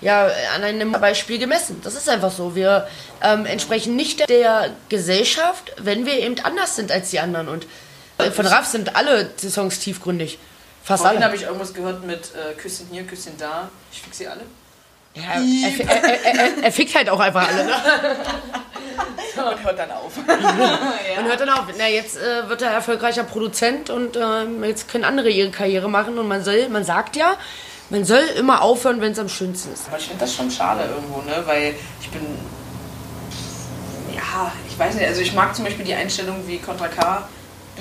[0.00, 1.80] ja, an einem Beispiel gemessen.
[1.82, 2.54] Das ist einfach so.
[2.54, 2.86] Wir
[3.20, 7.48] ähm, entsprechen nicht der Gesellschaft, wenn wir eben anders sind als die anderen.
[7.48, 7.66] Und
[8.18, 10.38] äh, von Raff sind alle Songs tiefgründig.
[10.88, 13.68] Fast Vorhin habe ich irgendwas gehört mit äh, Küsschen hier, Küsschen da.
[13.92, 14.40] Ich fix sie alle.
[15.12, 17.66] Ja, er, er, er, er, fickt halt auch einfach alle.
[17.66, 17.72] Ne?
[19.50, 20.16] Und hört dann auf.
[20.16, 21.66] Und hört dann auf.
[21.76, 26.18] Na, jetzt äh, wird er erfolgreicher Produzent und ähm, jetzt können andere ihre Karriere machen.
[26.18, 27.36] Und man soll, man sagt ja,
[27.90, 29.88] man soll immer aufhören, wenn es am schönsten ist.
[29.88, 31.42] Aber ich finde das schon schade irgendwo, ne?
[31.44, 32.22] Weil ich bin.
[34.16, 37.28] Ja, ich weiß nicht, also ich mag zum Beispiel die Einstellung wie Contra K.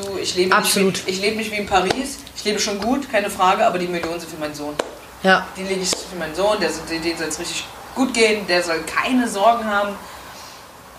[0.02, 0.94] Du, ich lebe, Absolut.
[0.94, 2.18] Nicht wie, ich lebe nicht wie in Paris.
[2.36, 4.76] Ich lebe schon gut, keine Frage, aber die Millionen sind für meinen Sohn.
[5.24, 5.48] Ja.
[5.58, 8.62] Die lege ich für meinen Sohn, der, soll- dem soll es richtig gut gehen, der
[8.64, 9.96] soll keine Sorgen haben.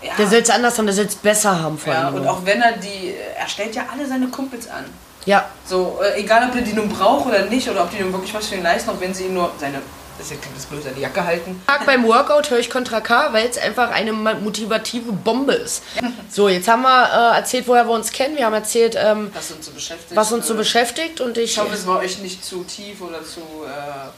[0.02, 2.14] Ja, Der soll es anders haben, der soll es besser haben vor ja, allem.
[2.16, 3.14] und auch wenn er die.
[3.36, 4.84] Er stellt ja alle seine Kumpels an.
[5.26, 8.12] ja, So, äh, egal ob er die nun braucht oder nicht, oder ob die nun
[8.12, 9.82] wirklich was für ihn leisten, auch wenn sie ihm nur seine,
[10.18, 11.62] das ist ja klingt das blöd, seine Jacke halten.
[11.66, 15.82] Tag beim Workout höre ich Contra K, weil es einfach eine motivative Bombe ist.
[16.30, 18.36] So, jetzt haben wir äh, erzählt, woher wir uns kennen.
[18.36, 20.16] Wir haben erzählt, ähm, Was uns so beschäftigt.
[20.16, 21.20] was uns so äh, beschäftigt.
[21.20, 24.08] Und ich, Ich hoffe, es war euch nicht zu tief oder zu, äh,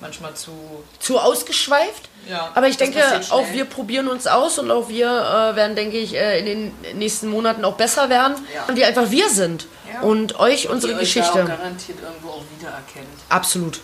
[0.00, 0.52] manchmal zu.
[1.00, 2.08] zu ausgeschweift.
[2.28, 5.96] Ja, Aber ich denke, auch wir probieren uns aus und auch wir äh, werden, denke
[5.96, 8.34] ich, äh, in den nächsten Monaten auch besser werden.
[8.54, 8.64] Ja.
[8.68, 9.66] Und die einfach wir sind.
[9.92, 10.02] Ja.
[10.02, 11.38] Und euch unsere Ihr euch Geschichte.
[11.38, 13.06] Da auch garantiert irgendwo auch wiedererkennt.
[13.30, 13.80] Absolut.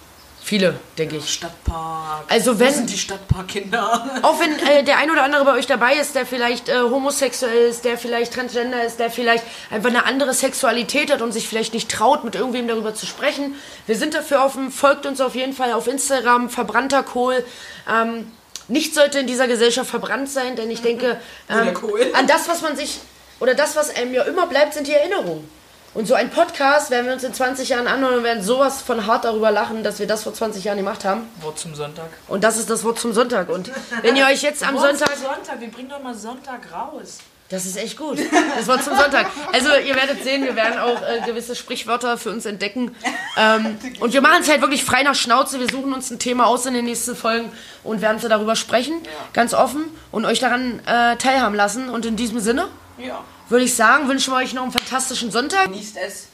[0.46, 1.32] Viele, denke ich.
[1.32, 2.26] Stadtpark.
[2.30, 4.18] Also wenn- sind die Stadtparkkinder?
[4.22, 7.70] Auch wenn äh, der ein oder andere bei euch dabei ist, der vielleicht äh, homosexuell
[7.70, 11.72] ist, der vielleicht transgender ist, der vielleicht einfach eine andere Sexualität hat und sich vielleicht
[11.72, 13.54] nicht traut, mit irgendwem darüber zu sprechen.
[13.86, 14.70] Wir sind dafür offen.
[14.70, 17.42] Folgt uns auf jeden Fall auf Instagram, verbrannter Kohl.
[17.90, 18.30] Ähm,
[18.68, 21.74] nichts sollte in dieser Gesellschaft verbrannt sein, denn ich denke, ähm,
[22.12, 22.98] an das, was man sich,
[23.40, 25.48] oder das, was einem ja immer bleibt, sind die Erinnerungen.
[25.94, 29.06] Und so ein Podcast werden wir uns in 20 Jahren anhören und werden sowas von
[29.06, 31.28] hart darüber lachen, dass wir das vor 20 Jahren gemacht haben.
[31.40, 32.08] Wort zum Sonntag.
[32.26, 33.48] Und das ist das Wort zum Sonntag.
[33.48, 33.70] Und
[34.02, 35.14] wenn ihr euch jetzt am Sonntag.
[35.14, 35.60] Zum Sonntag.
[35.60, 37.18] Wir bringen doch mal Sonntag raus.
[37.48, 38.18] Das ist echt gut.
[38.56, 39.26] Das Wort zum Sonntag.
[39.52, 42.96] Also ihr werdet sehen, wir werden auch äh, gewisse Sprichwörter für uns entdecken.
[43.36, 45.60] Ähm, und wir machen es halt wirklich frei nach Schnauze.
[45.60, 47.52] Wir suchen uns ein Thema aus in den nächsten Folgen
[47.84, 48.94] und werden darüber sprechen.
[49.32, 51.88] Ganz offen und euch daran äh, teilhaben lassen.
[51.88, 52.66] Und in diesem Sinne
[52.98, 53.22] Ja.
[53.48, 55.64] Würde ich sagen, wünschen wir euch noch einen fantastischen Sonntag.
[55.66, 56.26] Genießt es.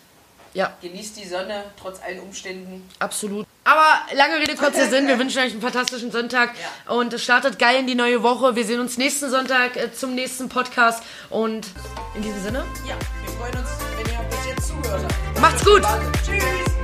[0.53, 2.89] Ja, Genießt die Sonne, trotz allen Umständen.
[2.99, 3.47] absolut.
[3.63, 5.07] Aber lange Rede, kurzer Sinn.
[5.07, 6.51] Wir wünschen euch einen fantastischen Sonntag.
[6.89, 8.57] Und es startet geil in die neue Woche.
[8.57, 11.05] Wir sehen uns nächsten Sonntag äh, zum nächsten Podcast.
[11.29, 11.69] Und
[12.17, 15.05] in diesem Sinne, Ja, wir freuen uns, wenn ihr bis jetzt zuhört.
[15.41, 15.83] macht's gut!
[16.27, 16.80] Tschüss.